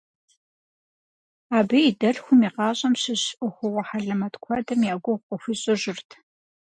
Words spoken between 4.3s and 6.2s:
куэдым я гугъу къыхуищӏыжырт.